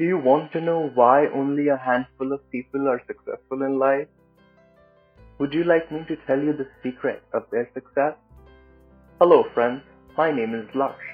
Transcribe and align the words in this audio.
Do 0.00 0.06
you 0.06 0.16
want 0.16 0.50
to 0.52 0.62
know 0.62 0.90
why 0.94 1.26
only 1.26 1.68
a 1.68 1.76
handful 1.76 2.32
of 2.32 2.50
people 2.50 2.88
are 2.88 3.02
successful 3.06 3.60
in 3.64 3.78
life? 3.78 4.08
Would 5.38 5.52
you 5.52 5.64
like 5.64 5.92
me 5.92 6.06
to 6.08 6.16
tell 6.26 6.40
you 6.40 6.54
the 6.54 6.68
secret 6.82 7.22
of 7.34 7.44
their 7.52 7.68
success? 7.74 8.14
Hello, 9.20 9.44
friends. 9.52 9.82
My 10.16 10.32
name 10.32 10.54
is 10.54 10.74
Lush. 10.74 11.04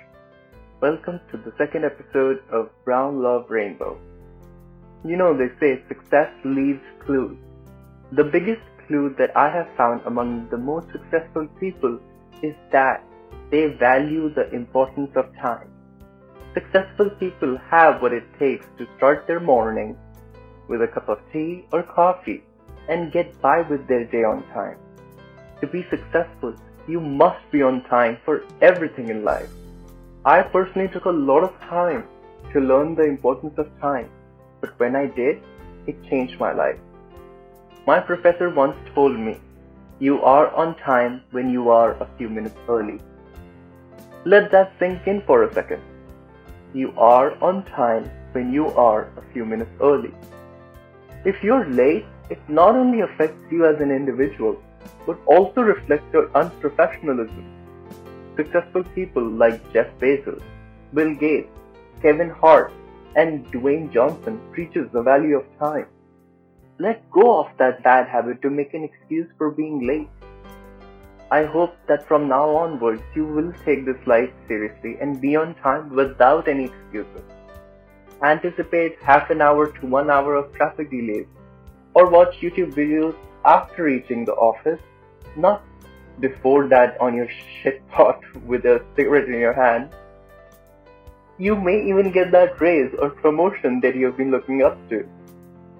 Welcome 0.80 1.19
to 1.33 1.37
the 1.37 1.53
second 1.59 1.85
episode 1.85 2.45
of 2.53 2.71
Brown 2.85 3.21
Love 3.25 3.50
Rainbow. 3.50 3.99
You 5.05 5.16
know, 5.16 5.37
they 5.37 5.48
say 5.59 5.82
success 5.89 6.30
leaves 6.45 6.87
clues. 7.05 7.37
The 8.12 8.23
biggest 8.23 8.62
clue 8.87 9.12
that 9.18 9.37
I 9.37 9.50
have 9.50 9.68
found 9.77 10.03
among 10.07 10.48
the 10.50 10.59
most 10.59 10.87
successful 10.93 11.48
people 11.59 11.98
is 12.41 12.55
that 12.71 13.03
they 13.50 13.66
value 13.66 14.32
the 14.32 14.48
importance 14.55 15.11
of 15.16 15.34
time. 15.43 15.73
Successful 16.57 17.11
people 17.20 17.59
have 17.70 18.00
what 18.00 18.14
it 18.14 18.25
takes 18.39 18.64
to 18.79 18.86
start 18.96 19.27
their 19.27 19.40
morning 19.40 19.94
with 20.68 20.81
a 20.81 20.89
cup 20.89 21.11
of 21.11 21.18
tea 21.31 21.67
or 21.71 21.82
coffee 21.82 22.43
and 22.89 23.12
get 23.12 23.39
by 23.43 23.61
with 23.61 23.86
their 23.86 24.07
day 24.07 24.25
on 24.25 24.43
time. 24.54 24.79
To 25.61 25.67
be 25.67 25.84
successful, 25.90 26.54
you 26.89 26.98
must 26.98 27.43
be 27.50 27.61
on 27.61 27.84
time 27.84 28.17
for 28.25 28.45
everything 28.62 29.11
in 29.11 29.22
life. 29.22 29.50
I 30.25 30.40
personally 30.40 30.89
took 30.89 31.04
a 31.04 31.11
lot 31.11 31.45
of 31.45 31.61
time 31.61 32.05
to 32.55 32.61
learn 32.61 32.95
the 32.95 33.05
importance 33.05 33.59
of 33.59 33.69
time, 33.78 34.09
but 34.62 34.81
when 34.81 34.97
I 34.97 35.09
did, 35.09 35.42
it 35.86 36.03
changed 36.05 36.41
my 36.41 36.53
life. 36.55 36.78
My 37.86 38.00
professor 38.00 38.48
once 38.48 38.78
told 38.95 39.19
me, 39.19 39.36
you 39.98 40.23
are 40.23 40.48
on 40.55 40.75
time 40.78 41.20
when 41.33 41.50
you 41.50 41.69
are 41.69 41.92
a 42.03 42.09
few 42.17 42.31
minutes 42.31 42.56
early. 42.67 42.98
Let 44.25 44.50
that 44.53 44.73
sink 44.78 45.06
in 45.06 45.20
for 45.27 45.42
a 45.42 45.53
second. 45.53 45.83
You 46.77 46.92
are 46.98 47.42
on 47.42 47.62
time 47.64 48.11
when 48.33 48.53
you 48.53 48.66
are 48.86 49.05
a 49.17 49.22
few 49.33 49.47
minutes 49.47 49.70
early. 49.80 50.12
If 51.25 51.42
you're 51.42 51.64
late, 51.70 52.05
it 52.28 52.39
not 52.48 52.77
only 52.77 53.01
affects 53.01 53.51
you 53.51 53.64
as 53.64 53.81
an 53.81 53.91
individual, 53.91 54.61
but 55.06 55.19
also 55.25 55.62
reflects 55.62 56.12
your 56.12 56.27
unprofessionalism. 56.41 57.45
Successful 58.36 58.84
people 58.95 59.27
like 59.27 59.73
Jeff 59.73 59.86
Bezos, 59.98 60.42
Bill 60.92 61.14
Gates, 61.14 61.48
Kevin 62.03 62.28
Hart, 62.28 62.75
and 63.14 63.51
Dwayne 63.51 63.91
Johnson 63.91 64.39
preaches 64.53 64.86
the 64.92 65.01
value 65.01 65.39
of 65.39 65.58
time. 65.58 65.86
Let 66.79 67.11
go 67.11 67.41
of 67.41 67.47
that 67.56 67.83
bad 67.84 68.06
habit 68.06 68.42
to 68.42 68.51
make 68.51 68.75
an 68.75 68.84
excuse 68.84 69.31
for 69.39 69.51
being 69.51 69.86
late. 69.86 70.11
I 71.31 71.45
hope 71.45 71.75
that 71.89 72.07
from 72.07 72.29
now 72.29 72.49
onwards 72.51 73.03
you 73.15 73.25
will 73.25 73.53
take 73.65 73.85
this 73.85 74.07
life 74.07 74.31
seriously 74.47 74.97
and 75.01 75.21
be 75.21 75.35
on 75.35 75.55
time 75.57 75.91
without 75.91 76.47
any 76.47 76.67
excuses. 76.67 77.23
Anticipate 78.23 78.97
half 79.03 79.31
an 79.31 79.41
hour 79.41 79.73
to 79.73 79.87
one 79.87 80.09
hour 80.09 80.37
of 80.37 80.53
traffic 80.55 80.89
delays 80.91 81.27
or 81.95 82.09
watch 82.09 82.37
YouTube 82.41 82.75
videos 82.75 83.17
after 83.45 83.85
reaching 83.85 84.25
the 84.25 84.35
office, 84.35 84.81
not 85.37 85.65
before 86.21 86.69
that 86.69 86.97
on 87.01 87.15
your 87.15 87.29
shit 87.63 87.87
pot 87.89 88.21
with 88.47 88.65
a 88.65 88.85
cigarette 88.95 89.29
in 89.29 89.41
your 89.41 89.53
hand. 89.53 89.91
You 91.39 91.57
may 91.57 91.85
even 91.89 92.13
get 92.13 92.31
that 92.31 92.61
raise 92.61 92.95
or 93.01 93.11
promotion 93.11 93.81
that 93.81 93.97
you've 93.97 94.17
been 94.17 94.31
looking 94.31 94.63
up 94.63 94.79
to. 94.91 95.07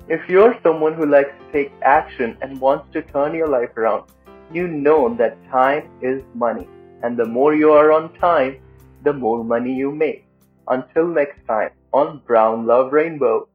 If 0.09 0.29
you're 0.29 0.59
someone 0.63 0.95
who 0.95 1.07
likes 1.07 1.31
to 1.39 1.53
take 1.53 1.73
action 1.83 2.37
and 2.43 2.61
wants 2.61 2.93
to 2.93 3.03
turn 3.03 3.35
your 3.35 3.49
life 3.49 3.77
around, 3.77 4.11
you 4.53 4.69
know 4.69 5.15
that 5.17 5.39
time 5.51 5.91
is 6.01 6.23
money. 6.35 6.69
And 7.03 7.17
the 7.17 7.27
more 7.27 7.55
you 7.55 7.73
are 7.73 7.93
on 7.93 8.13
time, 8.15 8.59
the 9.03 9.13
more 9.13 9.45
money 9.45 9.75
you 9.75 9.93
make. 9.93 10.25
Until 10.69 11.07
next 11.07 11.47
time 11.47 11.71
on 11.93 12.23
Brown 12.27 12.67
Love 12.67 12.93
Rainbow. 12.93 13.49